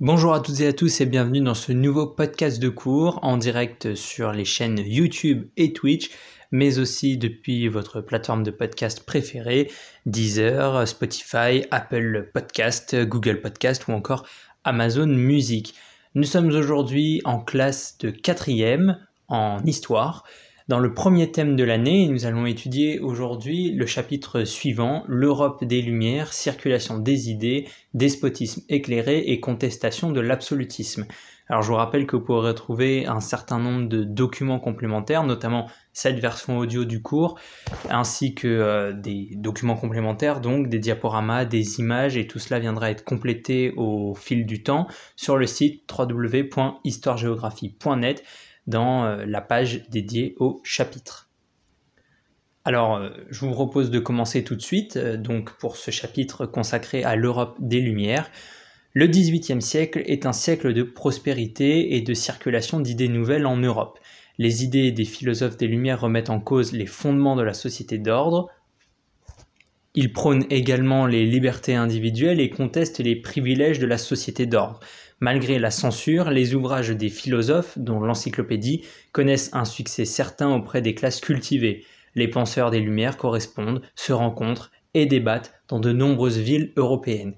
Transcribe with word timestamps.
Bonjour 0.00 0.32
à 0.32 0.38
toutes 0.38 0.60
et 0.60 0.68
à 0.68 0.72
tous 0.72 1.00
et 1.00 1.06
bienvenue 1.06 1.40
dans 1.40 1.54
ce 1.54 1.72
nouveau 1.72 2.06
podcast 2.06 2.60
de 2.60 2.68
cours 2.68 3.18
en 3.22 3.36
direct 3.36 3.96
sur 3.96 4.30
les 4.30 4.44
chaînes 4.44 4.78
YouTube 4.78 5.48
et 5.56 5.72
Twitch, 5.72 6.10
mais 6.52 6.78
aussi 6.78 7.18
depuis 7.18 7.66
votre 7.66 8.00
plateforme 8.00 8.44
de 8.44 8.52
podcast 8.52 9.04
préférée, 9.04 9.68
Deezer, 10.06 10.86
Spotify, 10.86 11.64
Apple 11.72 12.30
Podcast, 12.32 12.94
Google 12.94 13.40
Podcast 13.40 13.88
ou 13.88 13.90
encore 13.90 14.24
Amazon 14.62 15.08
Music. 15.08 15.74
Nous 16.14 16.22
sommes 16.22 16.50
aujourd'hui 16.50 17.20
en 17.24 17.40
classe 17.40 17.98
de 17.98 18.10
quatrième 18.10 19.04
en 19.26 19.58
histoire. 19.64 20.22
Dans 20.68 20.78
le 20.80 20.92
premier 20.92 21.32
thème 21.32 21.56
de 21.56 21.64
l'année, 21.64 22.06
nous 22.08 22.26
allons 22.26 22.44
étudier 22.44 23.00
aujourd'hui 23.00 23.72
le 23.72 23.86
chapitre 23.86 24.44
suivant, 24.44 25.02
l'Europe 25.08 25.64
des 25.64 25.80
Lumières, 25.80 26.34
circulation 26.34 26.98
des 26.98 27.30
idées, 27.30 27.66
despotisme 27.94 28.60
éclairé 28.68 29.20
et 29.20 29.40
contestation 29.40 30.12
de 30.12 30.20
l'absolutisme. 30.20 31.06
Alors 31.48 31.62
je 31.62 31.68
vous 31.68 31.76
rappelle 31.76 32.06
que 32.06 32.16
vous 32.16 32.22
pourrez 32.22 32.48
retrouver 32.48 33.06
un 33.06 33.20
certain 33.20 33.58
nombre 33.58 33.88
de 33.88 34.04
documents 34.04 34.60
complémentaires, 34.60 35.24
notamment 35.24 35.70
cette 35.94 36.18
version 36.18 36.58
audio 36.58 36.84
du 36.84 37.00
cours, 37.00 37.38
ainsi 37.88 38.34
que 38.34 38.46
euh, 38.46 38.92
des 38.92 39.30
documents 39.36 39.76
complémentaires, 39.76 40.42
donc 40.42 40.68
des 40.68 40.78
diaporamas, 40.78 41.46
des 41.46 41.80
images, 41.80 42.18
et 42.18 42.26
tout 42.26 42.38
cela 42.38 42.60
viendra 42.60 42.90
être 42.90 43.04
complété 43.04 43.72
au 43.78 44.14
fil 44.14 44.44
du 44.44 44.62
temps 44.62 44.86
sur 45.16 45.38
le 45.38 45.46
site 45.46 45.90
www.histoiregéographie.net 45.90 48.22
dans 48.68 49.04
euh, 49.04 49.24
la 49.26 49.40
page 49.40 49.88
dédiée 49.88 50.36
au 50.38 50.60
chapitre. 50.62 51.28
Alors, 52.64 52.96
euh, 52.96 53.08
je 53.30 53.40
vous 53.40 53.50
propose 53.50 53.90
de 53.90 53.98
commencer 53.98 54.44
tout 54.44 54.54
de 54.54 54.60
suite, 54.60 54.96
euh, 54.96 55.16
donc 55.16 55.52
pour 55.58 55.76
ce 55.76 55.90
chapitre 55.90 56.44
consacré 56.44 57.02
à 57.02 57.16
l'Europe 57.16 57.56
des 57.58 57.80
Lumières. 57.80 58.30
Le 58.92 59.06
XVIIIe 59.06 59.62
siècle 59.62 60.02
est 60.04 60.26
un 60.26 60.32
siècle 60.32 60.74
de 60.74 60.82
prospérité 60.82 61.96
et 61.96 62.02
de 62.02 62.12
circulation 62.12 62.80
d'idées 62.80 63.08
nouvelles 63.08 63.46
en 63.46 63.56
Europe. 63.56 63.98
Les 64.36 64.64
idées 64.64 64.92
des 64.92 65.06
philosophes 65.06 65.56
des 65.56 65.66
Lumières 65.66 66.02
remettent 66.02 66.30
en 66.30 66.40
cause 66.40 66.72
les 66.72 66.86
fondements 66.86 67.36
de 67.36 67.42
la 67.42 67.54
société 67.54 67.96
d'ordre. 67.96 68.50
Ils 69.94 70.12
prônent 70.12 70.44
également 70.50 71.06
les 71.06 71.24
libertés 71.24 71.74
individuelles 71.74 72.38
et 72.38 72.50
contestent 72.50 73.00
les 73.00 73.16
privilèges 73.16 73.78
de 73.78 73.86
la 73.86 73.98
société 73.98 74.44
d'ordre. 74.44 74.80
Malgré 75.20 75.58
la 75.58 75.72
censure, 75.72 76.30
les 76.30 76.54
ouvrages 76.54 76.90
des 76.90 77.08
philosophes, 77.08 77.76
dont 77.76 77.98
l'encyclopédie, 77.98 78.84
connaissent 79.10 79.50
un 79.52 79.64
succès 79.64 80.04
certain 80.04 80.48
auprès 80.50 80.80
des 80.80 80.94
classes 80.94 81.20
cultivées. 81.20 81.84
Les 82.14 82.28
penseurs 82.28 82.70
des 82.70 82.80
Lumières 82.80 83.16
correspondent, 83.16 83.82
se 83.96 84.12
rencontrent 84.12 84.70
et 84.94 85.06
débattent 85.06 85.54
dans 85.68 85.80
de 85.80 85.92
nombreuses 85.92 86.38
villes 86.38 86.72
européennes. 86.76 87.34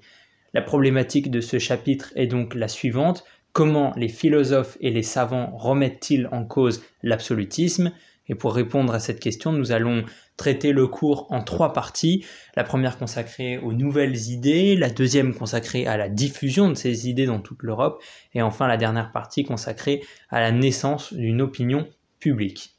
La 0.53 0.61
problématique 0.61 1.31
de 1.31 1.41
ce 1.41 1.59
chapitre 1.59 2.11
est 2.15 2.27
donc 2.27 2.53
la 2.55 2.67
suivante. 2.67 3.23
Comment 3.53 3.93
les 3.97 4.09
philosophes 4.09 4.77
et 4.79 4.91
les 4.91 5.03
savants 5.03 5.51
remettent-ils 5.55 6.27
en 6.31 6.45
cause 6.45 6.83
l'absolutisme? 7.03 7.91
Et 8.31 8.35
pour 8.35 8.55
répondre 8.55 8.93
à 8.93 8.99
cette 9.01 9.19
question, 9.19 9.51
nous 9.51 9.73
allons 9.73 10.05
traiter 10.37 10.71
le 10.71 10.87
cours 10.87 11.27
en 11.31 11.43
trois 11.43 11.73
parties. 11.73 12.25
La 12.55 12.63
première 12.63 12.97
consacrée 12.97 13.57
aux 13.57 13.73
nouvelles 13.73 14.29
idées, 14.29 14.77
la 14.77 14.89
deuxième 14.89 15.35
consacrée 15.35 15.85
à 15.85 15.97
la 15.97 16.07
diffusion 16.07 16.69
de 16.69 16.75
ces 16.75 17.09
idées 17.09 17.25
dans 17.25 17.41
toute 17.41 17.61
l'Europe, 17.61 18.01
et 18.33 18.41
enfin 18.41 18.67
la 18.67 18.77
dernière 18.77 19.11
partie 19.11 19.43
consacrée 19.43 20.01
à 20.29 20.39
la 20.39 20.53
naissance 20.53 21.13
d'une 21.13 21.41
opinion 21.41 21.89
publique. 22.19 22.77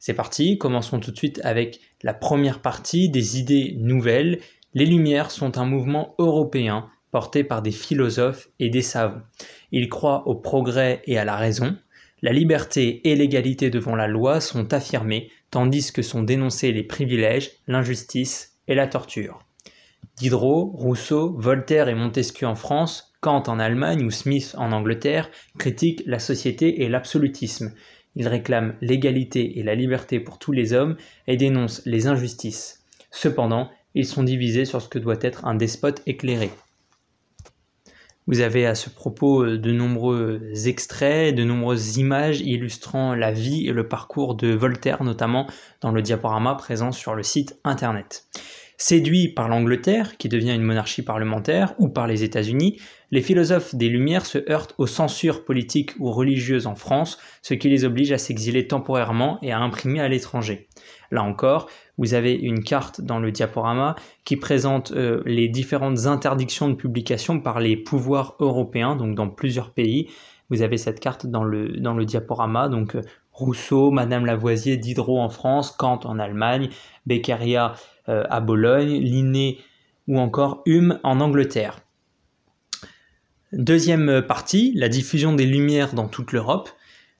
C'est 0.00 0.14
parti, 0.14 0.58
commençons 0.58 0.98
tout 0.98 1.12
de 1.12 1.16
suite 1.16 1.40
avec 1.44 1.78
la 2.02 2.12
première 2.12 2.60
partie 2.60 3.08
des 3.08 3.38
idées 3.38 3.76
nouvelles. 3.78 4.40
Les 4.74 4.84
Lumières 4.84 5.30
sont 5.30 5.58
un 5.58 5.64
mouvement 5.64 6.16
européen 6.18 6.88
porté 7.12 7.44
par 7.44 7.62
des 7.62 7.70
philosophes 7.70 8.48
et 8.58 8.68
des 8.68 8.82
savants. 8.82 9.22
Ils 9.70 9.88
croient 9.88 10.26
au 10.26 10.34
progrès 10.34 11.02
et 11.04 11.18
à 11.18 11.24
la 11.24 11.36
raison. 11.36 11.76
La 12.22 12.32
liberté 12.32 13.00
et 13.10 13.16
l'égalité 13.16 13.68
devant 13.68 13.96
la 13.96 14.06
loi 14.06 14.40
sont 14.40 14.72
affirmées 14.72 15.28
tandis 15.50 15.92
que 15.92 16.02
sont 16.02 16.22
dénoncés 16.22 16.70
les 16.70 16.84
privilèges, 16.84 17.50
l'injustice 17.66 18.56
et 18.68 18.76
la 18.76 18.86
torture. 18.86 19.40
Diderot, 20.16 20.70
Rousseau, 20.74 21.34
Voltaire 21.36 21.88
et 21.88 21.96
Montesquieu 21.96 22.46
en 22.46 22.54
France, 22.54 23.12
Kant 23.20 23.42
en 23.48 23.58
Allemagne 23.58 24.04
ou 24.04 24.10
Smith 24.10 24.54
en 24.56 24.70
Angleterre 24.70 25.30
critiquent 25.58 26.04
la 26.06 26.20
société 26.20 26.82
et 26.82 26.88
l'absolutisme. 26.88 27.72
Ils 28.14 28.28
réclament 28.28 28.76
l'égalité 28.80 29.58
et 29.58 29.64
la 29.64 29.74
liberté 29.74 30.20
pour 30.20 30.38
tous 30.38 30.52
les 30.52 30.74
hommes 30.74 30.96
et 31.26 31.36
dénoncent 31.36 31.82
les 31.86 32.06
injustices. 32.06 32.84
Cependant, 33.10 33.68
ils 33.94 34.06
sont 34.06 34.22
divisés 34.22 34.64
sur 34.64 34.80
ce 34.80 34.88
que 34.88 34.98
doit 34.98 35.18
être 35.22 35.44
un 35.44 35.54
despote 35.54 36.02
éclairé. 36.06 36.50
Vous 38.28 38.40
avez 38.40 38.66
à 38.66 38.74
ce 38.74 38.88
propos 38.88 39.44
euh, 39.44 39.58
de 39.58 39.72
nombreux 39.72 40.40
extraits, 40.66 41.34
de 41.34 41.42
nombreuses 41.42 41.96
images 41.96 42.40
illustrant 42.40 43.14
la 43.14 43.32
vie 43.32 43.66
et 43.66 43.72
le 43.72 43.88
parcours 43.88 44.36
de 44.36 44.48
Voltaire, 44.48 45.02
notamment 45.02 45.46
dans 45.80 45.90
le 45.90 46.02
diaporama 46.02 46.54
présent 46.54 46.92
sur 46.92 47.14
le 47.14 47.22
site 47.22 47.58
internet. 47.64 48.26
Séduits 48.78 49.28
par 49.28 49.48
l'Angleterre, 49.48 50.16
qui 50.16 50.28
devient 50.28 50.54
une 50.54 50.62
monarchie 50.62 51.02
parlementaire, 51.02 51.74
ou 51.78 51.88
par 51.88 52.06
les 52.06 52.24
États-Unis, 52.24 52.80
les 53.12 53.20
philosophes 53.20 53.74
des 53.74 53.90
Lumières 53.90 54.24
se 54.24 54.38
heurtent 54.50 54.74
aux 54.78 54.86
censures 54.86 55.44
politiques 55.44 55.92
ou 56.00 56.10
religieuses 56.10 56.66
en 56.66 56.74
France, 56.74 57.18
ce 57.42 57.52
qui 57.52 57.68
les 57.68 57.84
oblige 57.84 58.10
à 58.10 58.18
s'exiler 58.18 58.66
temporairement 58.66 59.38
et 59.42 59.52
à 59.52 59.60
imprimer 59.60 60.00
à 60.00 60.08
l'étranger. 60.08 60.66
Là 61.10 61.22
encore, 61.22 61.68
vous 61.98 62.14
avez 62.14 62.32
une 62.32 62.64
carte 62.64 63.02
dans 63.02 63.20
le 63.20 63.30
diaporama 63.30 63.96
qui 64.24 64.36
présente 64.36 64.92
euh, 64.92 65.22
les 65.26 65.48
différentes 65.48 66.06
interdictions 66.06 66.70
de 66.70 66.74
publication 66.74 67.38
par 67.38 67.60
les 67.60 67.76
pouvoirs 67.76 68.34
européens, 68.40 68.96
donc 68.96 69.14
dans 69.14 69.28
plusieurs 69.28 69.72
pays. 69.72 70.08
Vous 70.48 70.62
avez 70.62 70.78
cette 70.78 70.98
carte 70.98 71.26
dans 71.26 71.44
le, 71.44 72.04
diaporama, 72.06 72.68
donc 72.68 72.96
euh, 72.96 73.02
Rousseau, 73.30 73.90
Madame 73.90 74.24
Lavoisier, 74.24 74.78
Diderot 74.78 75.20
en 75.20 75.28
France, 75.28 75.70
Kant 75.70 76.00
en 76.04 76.18
Allemagne, 76.18 76.70
Beccaria 77.04 77.74
euh, 78.08 78.24
à 78.30 78.40
Bologne, 78.40 78.98
Linné 78.98 79.58
ou 80.08 80.18
encore 80.18 80.62
Hume 80.64 80.98
en 81.02 81.20
Angleterre. 81.20 81.81
Deuxième 83.52 84.22
partie, 84.22 84.72
la 84.74 84.88
diffusion 84.88 85.34
des 85.34 85.44
lumières 85.44 85.92
dans 85.92 86.08
toute 86.08 86.32
l'Europe. 86.32 86.70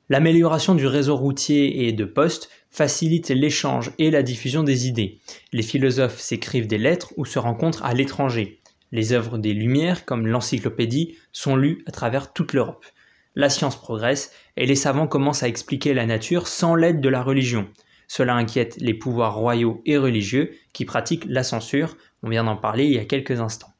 L'amélioration 0.08 0.74
du 0.74 0.86
réseau 0.86 1.14
routier 1.14 1.86
et 1.86 1.92
de 1.92 2.06
poste 2.06 2.48
facilite 2.70 3.28
l'échange 3.28 3.90
et 3.98 4.10
la 4.10 4.22
diffusion 4.22 4.62
des 4.62 4.88
idées. 4.88 5.18
Les 5.52 5.62
philosophes 5.62 6.18
s'écrivent 6.18 6.66
des 6.66 6.78
lettres 6.78 7.12
ou 7.18 7.26
se 7.26 7.38
rencontrent 7.38 7.84
à 7.84 7.92
l'étranger. 7.92 8.60
Les 8.92 9.12
œuvres 9.12 9.36
des 9.36 9.52
Lumières, 9.52 10.06
comme 10.06 10.26
l'encyclopédie, 10.26 11.16
sont 11.32 11.54
lues 11.54 11.84
à 11.86 11.90
travers 11.90 12.32
toute 12.32 12.54
l'Europe. 12.54 12.86
La 13.34 13.50
science 13.50 13.76
progresse 13.76 14.32
et 14.56 14.64
les 14.64 14.74
savants 14.74 15.08
commencent 15.08 15.42
à 15.42 15.48
expliquer 15.48 15.92
la 15.92 16.06
nature 16.06 16.48
sans 16.48 16.74
l'aide 16.74 17.02
de 17.02 17.10
la 17.10 17.22
religion. 17.22 17.68
Cela 18.08 18.34
inquiète 18.34 18.78
les 18.78 18.94
pouvoirs 18.94 19.36
royaux 19.36 19.82
et 19.84 19.98
religieux 19.98 20.52
qui 20.72 20.86
pratiquent 20.86 21.26
la 21.28 21.42
censure, 21.42 21.98
on 22.22 22.30
vient 22.30 22.44
d'en 22.44 22.56
parler 22.56 22.86
il 22.86 22.94
y 22.94 22.98
a 22.98 23.04
quelques 23.04 23.40
instants. 23.40 23.71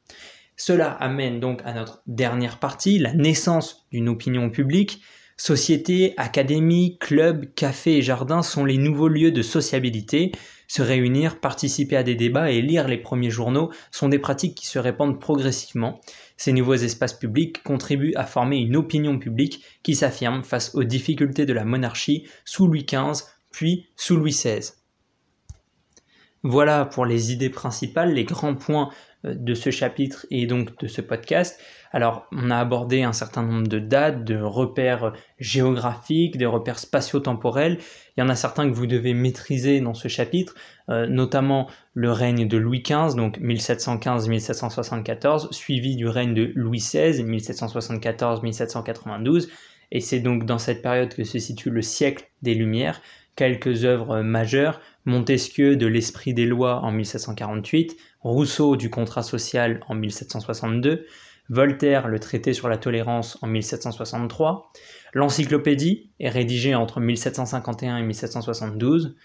Cela 0.65 0.91
amène 0.91 1.41
donc 1.41 1.59
à 1.65 1.73
notre 1.73 2.01
dernière 2.07 2.57
partie, 2.57 2.97
la 2.97 3.13
naissance 3.13 3.85
d'une 3.91 4.07
opinion 4.07 4.49
publique 4.49 5.01
Sociétés, 5.35 6.13
académies, 6.15 6.97
clubs, 6.99 7.53
cafés 7.53 7.97
et 7.97 8.01
jardins 8.01 8.43
sont 8.43 8.63
les 8.63 8.77
nouveaux 8.77 9.09
lieux 9.09 9.33
de 9.33 9.41
sociabilité. 9.41 10.31
Se 10.69 10.81
réunir, 10.81 11.41
participer 11.41 11.97
à 11.97 12.03
des 12.03 12.15
débats 12.15 12.49
et 12.49 12.61
lire 12.61 12.87
les 12.87 12.97
premiers 12.97 13.29
journaux 13.29 13.73
sont 13.91 14.07
des 14.07 14.19
pratiques 14.19 14.55
qui 14.55 14.67
se 14.67 14.79
répandent 14.79 15.19
progressivement. 15.19 15.99
Ces 16.37 16.53
nouveaux 16.53 16.75
espaces 16.75 17.19
publics 17.19 17.61
contribuent 17.63 18.15
à 18.15 18.23
former 18.23 18.59
une 18.59 18.77
opinion 18.77 19.19
publique 19.19 19.65
qui 19.83 19.95
s'affirme 19.95 20.45
face 20.45 20.73
aux 20.75 20.85
difficultés 20.85 21.45
de 21.45 21.51
la 21.51 21.65
monarchie 21.65 22.25
sous 22.45 22.67
Louis 22.67 22.85
XV 22.89 23.25
puis 23.51 23.87
sous 23.97 24.15
Louis 24.15 24.31
XVI. 24.31 24.71
Voilà 26.43 26.83
pour 26.83 27.05
les 27.05 27.31
idées 27.31 27.49
principales, 27.49 28.13
les 28.13 28.25
grands 28.25 28.55
points 28.55 28.89
euh, 29.25 29.33
de 29.33 29.53
ce 29.53 29.71
chapitre 29.71 30.25
et 30.29 30.45
donc 30.45 30.77
de 30.79 30.87
ce 30.87 30.99
podcast. 30.99 31.57
Alors, 31.93 32.27
on 32.33 32.51
a 32.51 32.57
abordé 32.57 33.03
un 33.03 33.13
certain 33.13 33.43
nombre 33.43 33.65
de 33.67 33.79
dates, 33.79 34.25
de 34.25 34.37
repères 34.41 35.13
géographiques, 35.39 36.35
des 36.37 36.45
repères 36.45 36.79
spatio-temporels. 36.79 37.77
Il 38.17 38.19
y 38.19 38.23
en 38.23 38.29
a 38.29 38.35
certains 38.35 38.69
que 38.69 38.75
vous 38.75 38.87
devez 38.87 39.13
maîtriser 39.13 39.79
dans 39.79 39.93
ce 39.93 40.09
chapitre, 40.09 40.55
euh, 40.89 41.07
notamment 41.07 41.69
le 41.93 42.11
règne 42.11 42.45
de 42.47 42.57
Louis 42.57 42.83
XV, 42.83 43.15
donc 43.15 43.39
1715-1774, 43.39 45.53
suivi 45.53 45.95
du 45.95 46.07
règne 46.07 46.33
de 46.33 46.51
Louis 46.55 46.79
XVI, 46.79 47.23
1774-1792. 47.23 49.47
Et 49.93 50.01
c'est 50.01 50.19
donc 50.19 50.45
dans 50.45 50.57
cette 50.57 50.81
période 50.81 51.13
que 51.13 51.23
se 51.23 51.39
situe 51.39 51.69
le 51.69 51.83
siècle 51.83 52.29
des 52.41 52.55
Lumières. 52.55 53.01
Quelques 53.35 53.85
œuvres 53.85 54.21
majeures, 54.21 54.81
Montesquieu 55.05 55.75
de 55.75 55.87
l'Esprit 55.87 56.33
des 56.33 56.45
lois 56.45 56.81
en 56.81 56.91
1748, 56.91 57.97
Rousseau 58.21 58.75
du 58.75 58.89
contrat 58.89 59.23
social 59.23 59.81
en 59.87 59.95
1762, 59.95 61.05
Voltaire 61.49 62.07
le 62.07 62.19
traité 62.19 62.53
sur 62.53 62.69
la 62.69 62.77
tolérance 62.77 63.37
en 63.41 63.47
1763, 63.47 64.71
l'encyclopédie 65.13 66.09
est 66.19 66.29
rédigée 66.29 66.73
entre 66.73 67.01
1751 67.01 67.97
et 67.97 68.03
1772, 68.03 69.15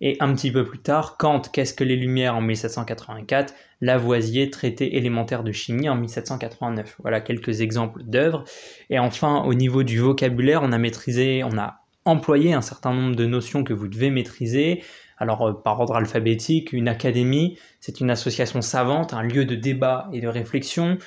Et 0.00 0.16
un 0.20 0.34
petit 0.34 0.50
peu 0.50 0.64
plus 0.64 0.78
tard, 0.78 1.16
Kant, 1.18 1.42
Qu'est-ce 1.52 1.74
que 1.74 1.84
les 1.84 1.96
Lumières 1.96 2.36
en 2.36 2.40
1784, 2.40 3.54
Lavoisier, 3.80 4.50
Traité 4.50 4.96
élémentaire 4.96 5.42
de 5.42 5.52
chimie 5.52 5.88
en 5.88 5.96
1789. 5.96 6.96
Voilà 7.00 7.20
quelques 7.20 7.60
exemples 7.60 8.02
d'œuvres. 8.02 8.44
Et 8.90 8.98
enfin, 8.98 9.42
au 9.44 9.54
niveau 9.54 9.82
du 9.82 9.98
vocabulaire, 9.98 10.62
on 10.62 10.72
a 10.72 10.78
maîtrisé, 10.78 11.44
on 11.44 11.56
a 11.58 11.80
employé 12.04 12.52
un 12.52 12.62
certain 12.62 12.94
nombre 12.94 13.16
de 13.16 13.26
notions 13.26 13.64
que 13.64 13.74
vous 13.74 13.88
devez 13.88 14.10
maîtriser. 14.10 14.82
Alors, 15.18 15.46
euh, 15.46 15.52
par 15.52 15.80
ordre 15.80 15.96
alphabétique, 15.96 16.72
une 16.72 16.88
académie, 16.88 17.58
c'est 17.80 18.00
une 18.00 18.10
association 18.10 18.62
savante, 18.62 19.12
un 19.14 19.22
lieu 19.22 19.44
de 19.44 19.54
débat 19.54 20.08
et 20.12 20.20
de 20.20 20.28
réflexion. 20.28 20.98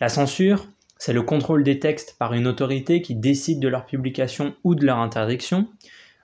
La 0.00 0.08
censure, 0.08 0.66
c'est 0.98 1.12
le 1.12 1.22
contrôle 1.22 1.64
des 1.64 1.78
textes 1.78 2.16
par 2.18 2.34
une 2.34 2.46
autorité 2.46 3.02
qui 3.02 3.14
décide 3.14 3.60
de 3.60 3.68
leur 3.68 3.86
publication 3.86 4.54
ou 4.64 4.74
de 4.74 4.86
leur 4.86 4.98
interdiction. 4.98 5.68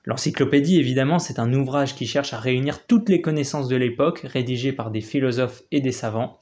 L'encyclopédie, 0.04 0.78
évidemment, 0.78 1.18
c'est 1.18 1.38
un 1.38 1.52
ouvrage 1.52 1.94
qui 1.94 2.06
cherche 2.06 2.32
à 2.32 2.38
réunir 2.38 2.86
toutes 2.86 3.08
les 3.08 3.20
connaissances 3.20 3.68
de 3.68 3.76
l'époque, 3.76 4.20
rédigé 4.24 4.72
par 4.72 4.90
des 4.90 5.02
philosophes 5.02 5.62
et 5.70 5.80
des 5.80 5.92
savants. 5.92 6.40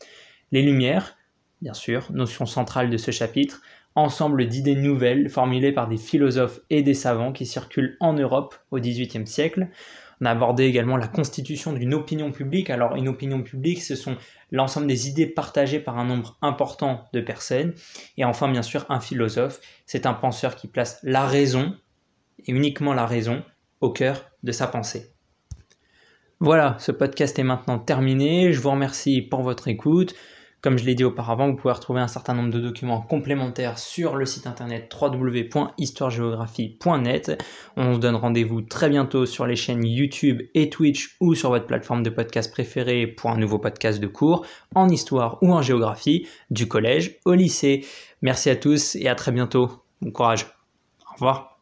Les 0.53 0.63
Lumières, 0.63 1.17
bien 1.61 1.75
sûr, 1.75 2.07
notion 2.13 2.47
centrale 2.47 2.89
de 2.89 2.97
ce 2.97 3.11
chapitre, 3.11 3.61
ensemble 3.97 4.47
d'idées 4.47 4.77
nouvelles 4.77 5.29
formulées 5.29 5.73
par 5.73 5.89
des 5.89 5.97
philosophes 5.97 6.61
et 6.71 6.83
des 6.83 6.95
savants 6.95 7.33
qui 7.33 7.47
circulent 7.47 7.97
en 7.99 8.13
Europe 8.13 8.55
au 8.71 8.79
XVIIIe 8.79 9.27
siècle. 9.27 9.69
On 10.21 10.27
a 10.27 10.31
abordé 10.31 10.65
également 10.65 10.97
la 10.97 11.09
constitution 11.09 11.73
d'une 11.73 11.95
opinion 11.95 12.33
publique. 12.33 12.71
Alors 12.71 12.97
une 12.97 13.09
opinion 13.09 13.43
publique, 13.43 13.83
ce 13.83 13.95
sont 13.95 14.17
l'ensemble 14.51 14.87
des 14.87 15.09
idées 15.09 15.27
partagées 15.27 15.81
par 15.81 15.99
un 15.99 16.05
nombre 16.05 16.37
important 16.43 17.05
de 17.13 17.21
personnes. 17.21 17.75
Et 18.17 18.25
enfin, 18.25 18.51
bien 18.51 18.63
sûr, 18.63 18.85
un 18.89 19.01
philosophe, 19.01 19.61
c'est 19.87 20.07
un 20.07 20.15
penseur 20.15 20.57
qui 20.57 20.67
place 20.67 20.99
la 21.03 21.27
raison 21.27 21.77
et 22.47 22.53
uniquement 22.53 22.95
la 22.95 23.07
raison 23.07 23.43
au 23.81 23.91
cœur 23.91 24.31
de 24.43 24.53
sa 24.53 24.67
pensée. 24.67 25.13
Voilà, 26.41 26.77
ce 26.79 26.93
podcast 26.93 27.39
est 27.39 27.45
maintenant 27.45 27.79
terminé. 27.79 28.53
Je 28.53 28.61
vous 28.61 28.71
remercie 28.71 29.23
pour 29.23 29.43
votre 29.43 29.69
écoute. 29.69 30.15
Comme 30.61 30.77
je 30.77 30.85
l'ai 30.85 30.97
dit 30.97 31.05
auparavant, 31.05 31.49
vous 31.49 31.55
pouvez 31.55 31.73
retrouver 31.73 32.01
un 32.01 32.09
certain 32.09 32.35
nombre 32.35 32.51
de 32.51 32.59
documents 32.59 33.01
complémentaires 33.01 33.79
sur 33.79 34.17
le 34.17 34.27
site 34.27 34.49
internet 34.49 34.93
www.histoiregéographie.net. 35.01 37.41
On 37.77 37.95
se 37.95 38.01
donne 38.01 38.17
rendez-vous 38.17 38.63
très 38.63 38.89
bientôt 38.89 39.25
sur 39.25 39.47
les 39.47 39.55
chaînes 39.55 39.87
YouTube 39.87 40.43
et 40.55 40.69
Twitch 40.69 41.15
ou 41.21 41.37
sur 41.37 41.51
votre 41.51 41.67
plateforme 41.67 42.03
de 42.03 42.11
podcast 42.11 42.51
préférée 42.51 43.07
pour 43.07 43.31
un 43.31 43.39
nouveau 43.39 43.59
podcast 43.59 44.01
de 44.01 44.09
cours 44.09 44.45
en 44.75 44.89
histoire 44.89 45.41
ou 45.43 45.53
en 45.53 45.63
géographie 45.63 46.27
du 46.51 46.67
collège 46.67 47.21
au 47.25 47.35
lycée. 47.35 47.87
Merci 48.23 48.51
à 48.51 48.57
tous 48.57 48.97
et 48.97 49.07
à 49.07 49.15
très 49.15 49.31
bientôt. 49.31 49.71
Bon 50.01 50.11
courage. 50.11 50.47
Au 51.09 51.15
revoir. 51.15 51.58